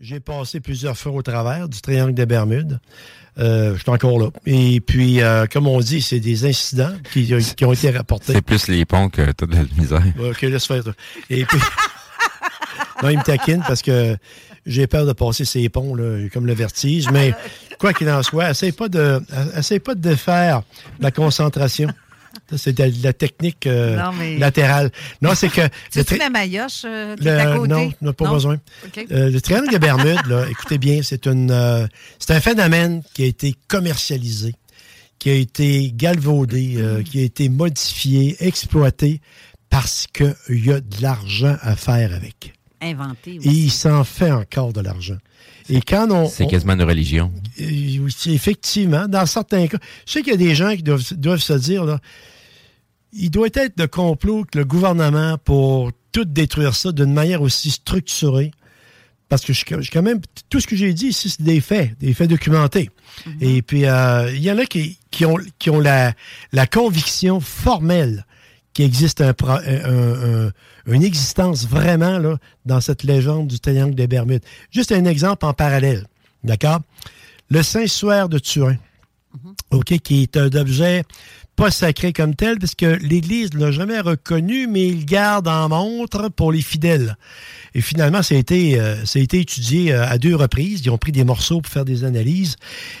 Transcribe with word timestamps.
J'ai 0.00 0.20
passé 0.20 0.60
plusieurs 0.60 0.96
fois 0.96 1.10
au 1.10 1.22
travers 1.22 1.68
du 1.68 1.80
triangle 1.80 2.14
des 2.14 2.24
Bermudes. 2.24 2.78
Euh, 3.40 3.74
je 3.74 3.80
suis 3.80 3.90
encore 3.90 4.20
là. 4.20 4.28
Et 4.46 4.80
puis, 4.80 5.20
euh, 5.20 5.46
comme 5.52 5.66
on 5.66 5.80
dit, 5.80 6.00
c'est 6.02 6.20
des 6.20 6.46
incidents 6.46 6.92
qui, 7.12 7.34
qui 7.56 7.64
ont 7.64 7.72
été 7.72 7.90
rapportés. 7.90 8.32
C'est 8.34 8.42
plus 8.42 8.68
les 8.68 8.84
ponts 8.84 9.08
que 9.08 9.32
toute 9.32 9.52
la 9.52 9.64
misère. 9.76 10.02
OK, 10.20 10.42
laisse 10.42 10.66
faire. 10.66 10.84
Et 11.30 11.44
puis, 11.44 11.58
non, 13.02 13.08
il 13.08 13.18
me 13.18 13.24
taquine 13.24 13.64
parce 13.66 13.82
que 13.82 14.16
j'ai 14.66 14.86
peur 14.86 15.04
de 15.04 15.12
passer 15.12 15.44
ces 15.44 15.68
ponts, 15.68 15.96
là, 15.96 16.28
comme 16.32 16.46
le 16.46 16.54
vertige. 16.54 17.10
Mais 17.10 17.34
quoi 17.80 17.92
qu'il 17.92 18.08
en 18.08 18.22
soit, 18.22 18.50
essaye 18.50 18.70
pas 18.70 18.88
de, 18.88 19.20
essaye 19.56 19.80
pas 19.80 19.96
de 19.96 20.00
défaire 20.00 20.62
la 21.00 21.10
concentration. 21.10 21.88
C'est 22.56 22.76
de 22.76 23.02
la 23.02 23.12
technique 23.12 23.66
euh, 23.66 23.96
Non, 23.96 24.12
mais- 24.12 24.38
latérale. 24.38 24.90
Non, 25.22 25.34
c'est 25.34 25.48
que... 25.48 25.62
Tu 25.92 26.04
tri- 26.04 26.18
mets 26.18 26.30
Mayoche 26.30 26.82
euh, 26.84 27.16
qui 27.16 27.24
le- 27.24 27.38
à 27.38 27.56
côté? 27.56 27.96
non, 28.00 28.12
pas 28.12 28.30
besoin. 28.30 28.58
Euh, 29.10 29.30
le 29.30 29.40
triangle 29.40 29.68
des 29.70 29.78
Bermudes, 29.78 30.26
là, 30.26 30.46
écoutez 30.50 30.78
bien, 30.78 31.00
c'est 31.02 31.26
une, 31.26 31.50
euh, 31.50 31.86
c'est 32.18 32.32
un 32.34 32.40
phénomène 32.40 33.02
qui 33.14 33.24
a 33.24 33.26
été 33.26 33.54
commercialisé, 33.68 34.54
qui 35.18 35.30
a 35.30 35.34
été 35.34 35.92
galvaudé, 35.94 36.74
euh, 36.78 37.02
qui 37.02 37.20
a 37.20 37.22
été 37.22 37.48
modifié, 37.48 38.36
exploité, 38.40 39.20
parce 39.70 40.06
qu'il 40.12 40.64
y 40.64 40.72
a 40.72 40.80
de 40.80 41.02
l'argent 41.02 41.56
à 41.60 41.76
faire 41.76 42.14
avec. 42.14 42.54
Inventé 42.80 43.36
Et 43.42 43.48
il 43.48 43.70
s'en 43.70 44.04
fait 44.04 44.30
encore 44.30 44.72
de 44.72 44.80
l'argent. 44.80 45.18
Et 45.68 45.80
quand 45.80 46.10
on... 46.10 46.26
C'est 46.28 46.44
on- 46.44 46.48
quasiment 46.48 46.74
une 46.74 46.82
religion. 46.82 47.32
effectivement, 48.26 49.06
dans 49.08 49.26
certains 49.26 49.66
cas, 49.66 49.78
je 50.06 50.12
sais 50.12 50.22
qu'il 50.22 50.32
y 50.32 50.34
a 50.34 50.38
des 50.38 50.54
gens 50.54 50.74
qui 50.74 50.82
doivent, 50.82 51.14
doivent 51.14 51.40
se 51.40 51.52
dire, 51.54 51.84
là, 51.84 51.98
il 53.12 53.30
doit 53.30 53.48
être 53.54 53.76
de 53.76 53.86
complot 53.86 54.44
que 54.50 54.58
le 54.58 54.64
gouvernement 54.64 55.38
pour 55.38 55.90
tout 56.12 56.24
détruire 56.24 56.74
ça 56.74 56.92
d'une 56.92 57.12
manière 57.12 57.42
aussi 57.42 57.70
structurée. 57.70 58.50
Parce 59.28 59.44
que 59.44 59.52
je, 59.52 59.58
suis- 59.58 59.82
je 59.82 59.90
quand 59.90 60.02
même, 60.02 60.20
tout 60.48 60.58
ce 60.60 60.66
que 60.66 60.74
j'ai 60.76 60.94
dit 60.94 61.08
ici, 61.08 61.28
c'est 61.28 61.42
des 61.42 61.60
faits, 61.60 61.98
des 61.98 62.14
faits 62.14 62.30
documentés. 62.30 62.88
Et 63.42 63.60
puis, 63.60 63.84
euh, 63.84 64.30
il 64.34 64.42
y 64.42 64.50
en 64.50 64.56
a 64.56 64.64
qui, 64.64 64.98
qui 65.10 65.26
ont, 65.26 65.36
qui 65.58 65.68
ont 65.68 65.80
la, 65.80 66.14
la 66.52 66.66
conviction 66.66 67.38
formelle 67.40 68.24
qu'il 68.78 68.86
existe 68.86 69.20
un, 69.20 69.32
pro- 69.34 69.50
un- 69.50 70.46
un- 70.46 70.52
une 70.86 71.02
existence 71.02 71.66
vraiment 71.66 72.18
là, 72.18 72.36
dans 72.64 72.80
cette 72.80 73.02
légende 73.02 73.48
du 73.48 73.58
triangle 73.58 73.96
des 73.96 74.06
Bermudes. 74.06 74.44
Juste 74.70 74.92
un 74.92 75.04
exemple 75.04 75.44
en 75.46 75.52
parallèle. 75.52 76.06
D'accord? 76.44 76.80
Le 77.50 77.62
Saint-Suaire 77.64 78.28
de 78.28 78.38
Turin, 78.38 78.76
OK, 79.72 79.98
qui 79.98 80.22
est 80.22 80.36
un 80.36 80.50
objet 80.52 81.02
pas 81.56 81.72
sacré 81.72 82.12
comme 82.12 82.36
tel, 82.36 82.60
parce 82.60 82.76
que 82.76 82.86
l'Église 83.02 83.52
ne 83.54 83.58
l'a 83.58 83.72
jamais 83.72 83.98
reconnu, 83.98 84.68
mais 84.68 84.86
il 84.86 85.04
garde 85.04 85.48
en 85.48 85.68
montre 85.68 86.28
pour 86.28 86.52
les 86.52 86.62
fidèles. 86.62 87.16
Et 87.74 87.80
finalement, 87.80 88.22
ça 88.22 88.36
a 88.36 88.38
été, 88.38 88.78
euh, 88.78 89.04
ça 89.04 89.18
a 89.18 89.22
été 89.22 89.40
étudié 89.40 89.92
euh, 89.92 90.06
à 90.06 90.18
deux 90.18 90.36
reprises. 90.36 90.82
Ils 90.84 90.90
ont 90.90 90.98
pris 90.98 91.10
des 91.10 91.24
morceaux 91.24 91.60
pour 91.60 91.72
faire 91.72 91.84
des 91.84 92.04
analyses. 92.04 92.54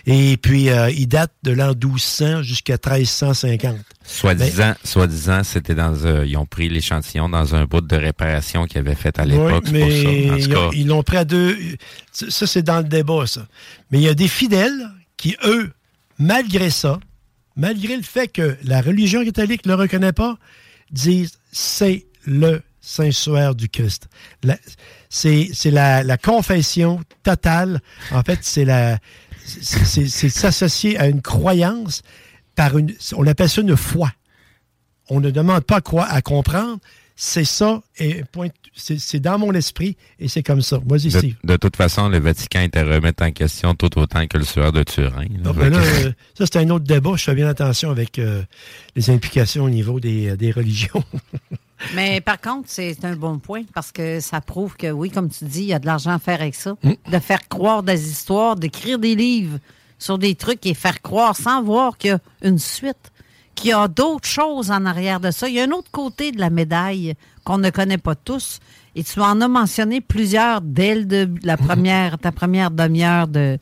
Et 0.06 0.36
puis, 0.38 0.70
euh, 0.70 0.90
il 0.90 1.06
date 1.06 1.30
de 1.44 1.52
l'an 1.52 1.68
1200 1.72 2.42
jusqu'à 2.42 2.72
1350. 2.84 3.76
Soi-disant, 4.10 4.74
soi-disant, 4.84 5.44
c'était 5.44 5.74
dans 5.74 6.06
un- 6.06 6.24
ils 6.24 6.36
ont 6.38 6.46
pris 6.46 6.68
l'échantillon 6.70 7.28
dans 7.28 7.54
un 7.54 7.66
bout 7.66 7.82
de 7.82 7.94
réparation 7.96 8.64
qu'ils 8.64 8.78
avaient 8.78 8.94
fait 8.94 9.18
à 9.18 9.24
l'époque. 9.26 9.64
Oui, 9.70 9.70
c'est 9.72 9.78
pour 9.78 9.88
mais 9.88 10.02
ça. 10.02 10.08
En 10.08 10.36
tout 10.36 10.38
ils 10.40 10.48
cas, 10.48 10.58
ont- 10.60 10.70
ils 10.72 10.86
l'ont 10.86 11.02
pris 11.02 11.16
à 11.18 11.24
deux. 11.24 11.58
Ça, 12.12 12.46
c'est 12.46 12.62
dans 12.62 12.78
le 12.78 12.84
débat, 12.84 13.26
ça. 13.26 13.46
Mais 13.90 13.98
il 13.98 14.04
y 14.04 14.08
a 14.08 14.14
des 14.14 14.28
fidèles 14.28 14.88
qui, 15.18 15.36
eux, 15.44 15.70
malgré 16.18 16.70
ça, 16.70 16.98
malgré 17.54 17.96
le 17.96 18.02
fait 18.02 18.28
que 18.28 18.56
la 18.64 18.80
religion 18.80 19.22
catholique 19.24 19.66
ne 19.66 19.72
le 19.72 19.76
reconnaît 19.82 20.12
pas, 20.12 20.38
disent 20.90 21.32
c'est 21.52 22.06
le 22.24 22.62
Saint-Suaire 22.80 23.54
du 23.54 23.68
Christ. 23.68 24.08
C'est 25.10 25.50
c'est 25.52 25.70
la, 25.70 26.02
la 26.02 26.16
confession 26.16 27.02
totale. 27.22 27.80
En 28.10 28.22
fait, 28.22 28.38
c'est 28.42 28.64
la 28.64 28.98
c'est 29.44 30.28
s'associer 30.30 30.98
à 30.98 31.08
une 31.08 31.20
croyance 31.22 32.02
par 32.58 32.76
une. 32.76 32.92
On 33.16 33.26
appelle 33.26 33.48
ça 33.48 33.60
une 33.60 33.76
foi. 33.76 34.10
On 35.08 35.20
ne 35.20 35.30
demande 35.30 35.62
pas 35.62 35.80
quoi 35.80 36.04
à 36.04 36.20
comprendre. 36.20 36.78
C'est 37.20 37.44
ça, 37.44 37.82
et 37.98 38.22
point, 38.30 38.48
c'est 38.76 39.00
c'est 39.00 39.18
dans 39.18 39.40
mon 39.40 39.52
esprit, 39.52 39.96
et 40.20 40.28
c'est 40.28 40.44
comme 40.44 40.60
ça. 40.60 40.78
Vas-y, 40.86 41.08
de, 41.08 41.18
Steve. 41.18 41.34
de 41.42 41.56
toute 41.56 41.74
façon, 41.74 42.08
le 42.08 42.20
Vatican 42.20 42.60
était 42.60 42.82
remettre 42.82 43.24
en 43.24 43.32
question 43.32 43.74
tout 43.74 43.98
autant 43.98 44.24
que 44.28 44.38
le 44.38 44.44
sueur 44.44 44.70
de 44.70 44.84
Turin. 44.84 45.22
là. 45.22 45.46
Ah, 45.46 45.52
ben 45.52 45.70
là, 45.70 45.78
euh, 45.78 46.12
ça, 46.34 46.46
c'est 46.46 46.56
un 46.58 46.70
autre 46.70 46.84
débat. 46.84 47.12
Je 47.16 47.24
fais 47.24 47.34
bien 47.34 47.48
attention 47.48 47.90
avec 47.90 48.20
euh, 48.20 48.42
les 48.94 49.10
implications 49.10 49.64
au 49.64 49.70
niveau 49.70 49.98
des, 49.98 50.30
euh, 50.30 50.36
des 50.36 50.52
religions. 50.52 51.02
Mais 51.96 52.20
par 52.20 52.40
contre, 52.40 52.68
c'est 52.68 53.04
un 53.04 53.16
bon 53.16 53.40
point 53.40 53.62
parce 53.74 53.90
que 53.90 54.20
ça 54.20 54.40
prouve 54.40 54.76
que, 54.76 54.90
oui, 54.90 55.10
comme 55.10 55.28
tu 55.28 55.44
dis, 55.44 55.62
il 55.62 55.68
y 55.68 55.74
a 55.74 55.80
de 55.80 55.86
l'argent 55.86 56.12
à 56.12 56.20
faire 56.20 56.40
avec 56.40 56.54
ça. 56.54 56.76
Mm. 56.84 56.92
De 57.10 57.18
faire 57.18 57.48
croire 57.48 57.82
des 57.82 58.10
histoires, 58.10 58.54
d'écrire 58.54 59.00
des 59.00 59.16
livres 59.16 59.58
sur 59.98 60.18
des 60.18 60.34
trucs 60.34 60.64
et 60.66 60.74
faire 60.74 61.02
croire 61.02 61.36
sans 61.36 61.62
voir 61.62 61.98
qu'il 61.98 62.10
y 62.10 62.12
a 62.12 62.20
une 62.42 62.58
suite, 62.58 63.10
qu'il 63.54 63.70
y 63.70 63.72
a 63.72 63.88
d'autres 63.88 64.28
choses 64.28 64.70
en 64.70 64.84
arrière 64.84 65.20
de 65.20 65.30
ça. 65.30 65.48
Il 65.48 65.54
y 65.54 65.60
a 65.60 65.64
un 65.64 65.70
autre 65.72 65.90
côté 65.90 66.30
de 66.32 66.38
la 66.38 66.50
médaille 66.50 67.14
qu'on 67.44 67.58
ne 67.58 67.70
connaît 67.70 67.98
pas 67.98 68.14
tous. 68.14 68.60
Et 68.94 69.02
tu 69.04 69.20
en 69.20 69.40
as 69.40 69.48
mentionné 69.48 70.00
plusieurs 70.00 70.60
dès 70.60 70.94
le 70.94 71.04
début- 71.04 71.40
la 71.44 71.56
première, 71.68 72.18
ta 72.18 72.32
première 72.32 72.70
demi-heure 72.70 73.26
de, 73.28 73.58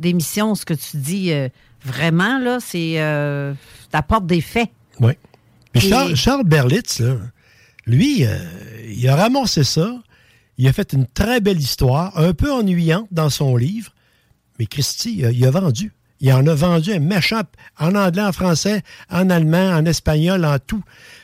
d'émission. 0.00 0.54
Ce 0.54 0.64
que 0.64 0.74
tu 0.74 0.96
dis 0.98 1.32
euh, 1.32 1.48
vraiment, 1.84 2.38
là, 2.38 2.58
c'est. 2.60 2.94
Euh, 3.00 3.52
t'apportes 3.90 4.26
des 4.26 4.40
faits. 4.40 4.70
Oui. 5.00 5.12
Puis 5.72 5.86
Et- 5.86 5.90
Charles, 5.90 6.14
Charles 6.16 6.44
Berlitz, 6.44 7.00
là, 7.00 7.16
lui, 7.86 8.24
euh, 8.24 8.38
il 8.88 9.06
a 9.08 9.16
ramassé 9.16 9.64
ça. 9.64 9.94
Il 10.56 10.66
a 10.68 10.72
fait 10.72 10.92
une 10.92 11.06
très 11.06 11.40
belle 11.40 11.58
histoire, 11.58 12.16
un 12.18 12.32
peu 12.32 12.52
ennuyante 12.52 13.08
dans 13.10 13.28
son 13.30 13.56
livre. 13.56 13.90
Mais 14.58 14.66
Christy, 14.66 15.22
il 15.32 15.44
a 15.46 15.50
vendu. 15.50 15.92
Il 16.20 16.32
en 16.32 16.46
a 16.46 16.54
vendu 16.54 16.92
un 16.92 17.00
méchant 17.00 17.42
en 17.78 17.94
anglais, 17.94 18.22
en 18.22 18.32
français, 18.32 18.82
en 19.10 19.28
allemand, 19.30 19.76
en 19.76 19.84
espagnol, 19.84 20.44
en 20.44 20.58
tout. 20.58 20.82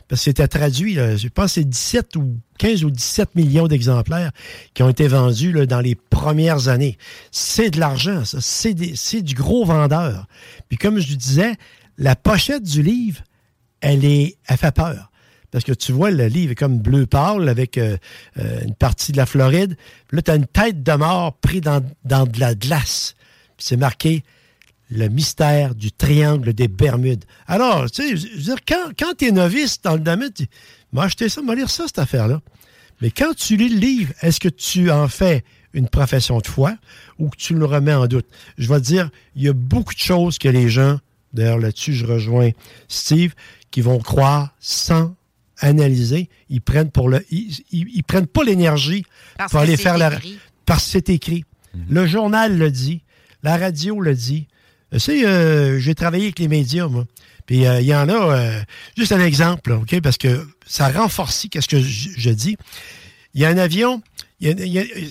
Parce 0.09 0.21
que 0.21 0.25
c'était 0.25 0.49
traduit, 0.49 0.95
je 0.95 1.29
pense 1.29 1.53
c'est 1.53 1.65
17 1.65 2.17
ou 2.17 2.37
15 2.59 2.85
ou 2.85 2.91
17 2.91 3.37
millions 3.37 3.69
d'exemplaires 3.69 4.33
qui 4.75 4.83
ont 4.83 4.89
été 4.89 5.07
vendus 5.07 5.53
dans 5.67 5.81
les 5.81 5.95
premières 5.95 6.69
années. 6.69 6.99
C'est 7.31 7.71
de 7.71 7.79
l'argent, 7.79 8.25
ça. 8.25 8.39
C'est 8.41 8.75
du 9.23 9.35
gros 9.35 9.65
vendeur. 9.65 10.27
Puis 10.69 10.77
comme 10.77 10.99
je 10.99 11.15
disais, 11.15 11.55
la 11.97 12.17
pochette 12.17 12.65
du 12.65 12.83
livre, 12.83 13.23
elle 13.81 14.05
est, 14.05 14.37
fait 14.57 14.75
peur. 14.75 15.11
Parce 15.51 15.65
que 15.65 15.73
tu 15.73 15.93
vois, 15.93 16.11
le 16.11 16.27
livre 16.27 16.53
est 16.53 16.57
comme 16.57 16.79
bleu 16.79 17.07
pâle 17.07 17.49
avec 17.49 17.79
euh, 17.79 17.97
euh, 18.39 18.61
une 18.65 18.75
partie 18.75 19.13
de 19.13 19.17
la 19.17 19.27
Floride. 19.27 19.77
Là, 20.13 20.23
tu 20.23 20.31
as 20.31 20.37
une 20.37 20.47
tête 20.47 20.83
de 20.83 20.93
mort 20.93 21.39
prise 21.39 21.63
dans 21.63 22.27
de 22.27 22.41
la 22.41 22.55
glace. 22.55 23.15
Puis 23.61 23.67
c'est 23.69 23.77
marqué 23.77 24.25
le 24.91 25.09
mystère 25.09 25.75
du 25.75 25.93
triangle 25.93 26.55
des 26.55 26.67
Bermudes. 26.67 27.27
Alors, 27.47 27.91
tu 27.91 28.03
sais, 28.03 28.17
je 28.17 28.29
veux 28.37 28.43
dire, 28.43 28.57
quand, 28.67 28.91
quand 28.99 29.13
tu 29.19 29.27
es 29.27 29.33
novice 29.33 29.83
dans 29.83 29.93
le 29.93 30.01
domaine, 30.01 30.33
tu 30.33 30.47
m'as 30.95 31.03
acheté 31.03 31.29
ça, 31.29 31.43
m'a 31.43 31.55
lire 31.55 31.69
ça, 31.69 31.85
cette 31.87 31.99
affaire-là. 31.99 32.41
Mais 33.03 33.11
quand 33.11 33.35
tu 33.37 33.57
lis 33.59 33.69
le 33.69 33.79
livre, 33.79 34.15
est-ce 34.23 34.41
que 34.41 34.49
tu 34.49 34.91
en 34.91 35.09
fais 35.09 35.45
une 35.75 35.89
profession 35.89 36.39
de 36.39 36.47
foi 36.47 36.75
ou 37.19 37.29
que 37.29 37.37
tu 37.37 37.53
le 37.55 37.67
remets 37.67 37.93
en 37.93 38.07
doute? 38.07 38.27
Je 38.57 38.67
vais 38.67 38.81
te 38.81 38.87
dire, 38.87 39.11
il 39.37 39.43
y 39.43 39.49
a 39.49 39.53
beaucoup 39.53 39.93
de 39.95 40.01
choses 40.01 40.39
que 40.39 40.49
les 40.49 40.71
gens, 40.71 40.99
d'ailleurs 41.35 41.59
là-dessus, 41.59 41.93
je 41.93 42.07
rejoins 42.07 42.51
Steve, 42.89 43.35
qui 43.71 43.83
vont 43.83 43.99
croire 43.99 44.55
sans 44.59 45.15
analysé, 45.59 46.31
ils 46.49 46.63
prennent 46.63 46.91
pour 46.91 47.11
le, 47.11 47.23
ils, 47.31 47.55
ils- 47.71 47.89
ils 47.95 48.03
prennent 48.03 48.27
pas 48.27 48.43
l'énergie 48.45 49.05
pour 49.51 49.61
aller 49.61 49.77
faire 49.77 49.99
la, 49.99 50.09
parce 50.67 50.85
que 50.87 50.91
c'est 50.93 51.11
écrit. 51.11 51.45
Le 51.89 52.07
journal 52.07 52.57
le 52.59 52.71
dit, 52.71 53.03
la 53.43 53.57
radio 53.57 54.01
le 54.01 54.15
dit. 54.15 54.47
Tu 54.93 54.99
sais, 54.99 55.25
euh, 55.25 55.79
j'ai 55.79 55.95
travaillé 55.95 56.25
avec 56.25 56.39
les 56.39 56.49
médias, 56.49 56.89
moi. 56.89 57.07
Puis 57.47 57.67
euh, 57.67 57.81
il 57.81 57.87
y 57.87 57.95
en 57.95 58.09
a, 58.09 58.13
euh, 58.13 58.61
juste 58.97 59.13
un 59.13 59.25
exemple, 59.25 59.73
OK, 59.73 60.01
parce 60.01 60.19
que 60.19 60.47
ça 60.67 60.89
renforce 60.89 61.47
qu'est-ce 61.51 61.69
que 61.69 61.81
je, 61.81 62.31
dis. 62.31 62.57
Il 63.35 63.41
y 63.41 63.45
a 63.45 63.49
un 63.49 63.59
avion, 63.59 64.03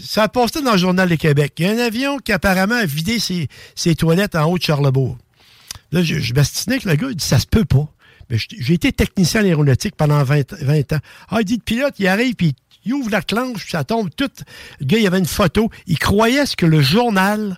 ça 0.03 0.23
a 0.23 0.27
passé 0.27 0.61
dans 0.61 0.73
le 0.73 0.77
Journal 0.77 1.07
de 1.09 1.15
Québec. 1.15 1.53
Il 1.57 1.65
y 1.65 1.69
a 1.69 1.71
un 1.71 1.77
avion 1.77 2.17
qui 2.17 2.31
apparemment 2.31 2.75
a 2.75 2.85
vidé 2.85 3.19
ses, 3.19 3.95
toilettes 3.95 4.35
en 4.35 4.45
haut 4.45 4.57
de 4.57 4.63
Charlebourg. 4.63 5.17
Là, 5.91 6.03
je, 6.03 6.19
je 6.19 6.33
m'astinais 6.33 6.75
avec 6.75 6.85
le 6.85 6.95
gars, 6.95 7.07
il 7.09 7.15
dit, 7.15 7.25
ça 7.25 7.39
se 7.39 7.47
peut 7.47 7.65
pas. 7.65 7.87
Mais 8.29 8.37
j'ai 8.37 8.73
été 8.73 8.91
technicien 8.91 9.41
en 9.41 9.45
aéronautique 9.45 9.95
pendant 9.95 10.23
20, 10.23 10.53
20 10.61 10.93
ans. 10.93 10.99
Ah, 11.29 11.37
il 11.39 11.45
dit, 11.45 11.55
le 11.55 11.61
pilote, 11.61 11.95
il 11.97 12.07
arrive, 12.07 12.35
puis 12.35 12.53
il 12.85 12.93
ouvre 12.93 13.09
la 13.09 13.21
clenche, 13.21 13.63
puis 13.63 13.71
ça 13.71 13.83
tombe 13.83 14.09
tout. 14.15 14.29
Le 14.79 14.85
gars, 14.85 14.97
il 14.97 15.07
avait 15.07 15.19
une 15.19 15.25
photo. 15.25 15.69
Il 15.87 15.97
croyait 15.97 16.45
ce 16.45 16.55
que 16.55 16.65
le 16.65 16.81
journal 16.81 17.57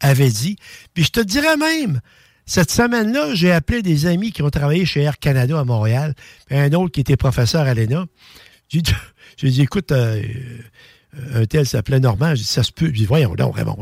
avait 0.00 0.30
dit. 0.30 0.56
Puis 0.94 1.04
je 1.04 1.10
te 1.10 1.20
dirais 1.20 1.56
même, 1.56 2.00
cette 2.44 2.70
semaine-là, 2.70 3.34
j'ai 3.34 3.52
appelé 3.52 3.82
des 3.82 4.06
amis 4.06 4.32
qui 4.32 4.42
ont 4.42 4.50
travaillé 4.50 4.84
chez 4.84 5.02
Air 5.02 5.18
Canada 5.18 5.58
à 5.58 5.64
Montréal, 5.64 6.14
puis 6.46 6.56
un 6.56 6.72
autre 6.72 6.92
qui 6.92 7.00
était 7.00 7.16
professeur 7.16 7.62
à 7.62 7.74
l'ENA. 7.74 8.06
J'ai 8.68 8.82
dit, 8.82 8.94
écoute, 9.62 9.92
euh, 9.92 10.22
euh, 11.14 11.42
un 11.42 11.46
tel 11.46 11.66
s'appelait 11.66 12.00
Normand. 12.00 12.34
J'ai 12.34 12.42
dit, 12.42 12.48
ça 12.48 12.62
se 12.62 12.72
peut. 12.72 12.86
J'ai 12.86 12.92
dit, 12.92 13.06
voyons 13.06 13.34
donc, 13.34 13.56
Raymond. 13.56 13.76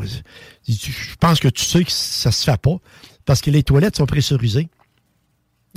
Je 0.67 1.15
pense 1.21 1.41
que 1.41 1.49
tu 1.49 1.65
sais 1.65 1.85
que 1.85 1.93
ça 1.93 2.33
se 2.33 2.45
fait 2.45 2.61
pas 2.61 2.77
parce 3.25 3.41
que 3.41 3.51
les 3.51 3.63
toilettes 3.63 3.97
sont 3.97 4.07
pressurisées. 4.07 4.69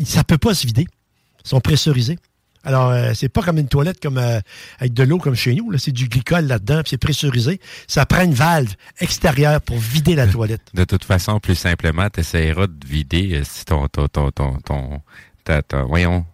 Ça 0.06 0.24
peut 0.24 0.38
pas 0.38 0.54
se 0.54 0.68
vider. 0.68 0.88
Ils 1.44 1.50
sont 1.50 1.62
pressurisés. 1.62 2.18
Alors, 2.68 2.90
euh, 2.92 3.14
c'est 3.16 3.30
pas 3.30 3.42
comme 3.42 3.58
une 3.60 3.70
toilette 3.70 4.02
comme 4.02 4.18
euh, 4.18 4.40
avec 4.80 4.94
de 4.94 5.04
l'eau 5.04 5.20
comme 5.20 5.36
chez 5.36 5.56
nous. 5.56 5.72
Là. 5.72 5.78
C'est 5.78 5.94
du 5.94 6.10
glycol 6.10 6.46
là-dedans, 6.46 6.82
puis 6.82 6.90
c'est 6.90 6.98
pressurisé. 6.98 7.62
Ça 7.88 8.06
prend 8.06 8.24
une 8.24 8.34
valve 8.34 8.74
extérieure 9.00 9.62
pour 9.62 9.78
vider 9.78 10.16
la 10.16 10.28
toilette. 10.28 10.62
De 10.74 10.84
toute 10.84 11.06
façon, 11.06 11.40
plus 11.40 11.56
simplement, 11.56 12.10
tu 12.10 12.20
essaieras 12.20 12.68
de 12.68 12.86
vider 12.86 13.36
euh, 13.36 13.44
si 13.46 13.64
ton, 13.64 13.88
ton, 13.88 14.08
ton, 14.10 14.32
ton, 14.32 14.58
ton, 14.66 15.02
ta- 15.46 15.62
ta- 15.62 15.84
voyons, 15.84 16.26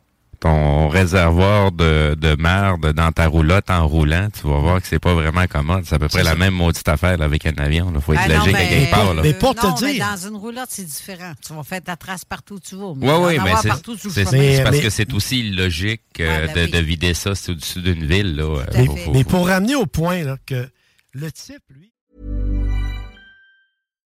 ton 0.43 0.89
réservoir 0.89 1.71
de, 1.71 2.15
de 2.19 2.35
merde 2.41 2.91
dans 2.91 3.13
ta 3.13 3.27
roulotte 3.27 3.69
en 3.69 3.87
roulant, 3.87 4.27
tu 4.29 4.45
vas 4.45 4.59
voir 4.59 4.81
que 4.81 4.87
c'est 4.87 4.99
pas 4.99 5.13
vraiment 5.13 5.47
commode. 5.47 5.85
C'est 5.85 5.95
à 5.95 5.99
peu 5.99 6.09
près 6.09 6.21
la 6.21 6.31
ça. 6.31 6.35
même 6.35 6.53
maudite 6.53 6.85
affaire 6.89 7.17
là, 7.17 7.23
avec 7.25 7.45
un 7.45 7.53
avion. 7.57 7.89
Il 7.95 8.01
faut 8.01 8.11
être 8.13 8.21
Ah 8.25 8.27
non, 8.27 8.39
logique 8.39 8.55
à 8.55 8.57
mais- 8.59 8.67
quelque 8.69 8.91
part. 8.91 9.13
Là. 9.13 9.21
Mais 9.23 9.33
pour 9.33 9.55
te 9.55 9.65
non, 9.65 9.73
mais 9.81 9.93
dire- 9.93 10.05
dans 10.05 10.27
une 10.27 10.35
roulotte, 10.35 10.67
c'est 10.67 10.83
différent. 10.85 11.31
Tu 11.45 11.53
vas 11.53 11.63
faire 11.63 11.81
ta 11.81 11.95
trace 11.95 12.25
partout 12.25 12.55
où 12.55 12.59
tu 12.59 12.75
vas. 12.75 12.87
Oui, 12.87 12.97
oui, 12.99 13.37
mais 13.41 13.51
c'est. 13.61 13.69
Mais- 14.33 14.61
parce 14.63 14.75
mais- 14.75 14.81
que 14.81 14.89
c'est 14.89 15.13
aussi 15.13 15.39
illogique 15.39 16.01
euh, 16.19 16.47
Ouais, 16.47 16.53
ben 16.53 16.55
de, 16.55 16.65
oui. 16.65 16.71
de 16.71 16.85
vider 16.85 17.13
ça 17.13 17.35
c'est 17.35 17.51
au-dessus 17.53 17.81
d'une 17.81 18.05
ville. 18.05 18.35
Là. 18.35 18.43
Euh, 18.43 18.85
faut- 18.85 18.95
faut- 18.97 19.11
Mais 19.13 19.23
faut- 19.23 19.29
pour 19.29 19.47
ramener 19.47 19.75
au 19.75 19.85
point 19.85 20.23
là, 20.23 20.35
que 20.45 20.67
le 21.13 21.31
type, 21.31 21.63
lui, 21.73 21.92